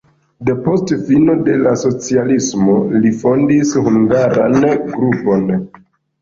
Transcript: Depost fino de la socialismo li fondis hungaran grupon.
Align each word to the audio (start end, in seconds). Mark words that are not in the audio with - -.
Depost 0.47 0.93
fino 1.09 1.35
de 1.49 1.57
la 1.65 1.73
socialismo 1.81 2.79
li 3.03 3.13
fondis 3.19 3.75
hungaran 3.89 4.59
grupon. 4.97 5.47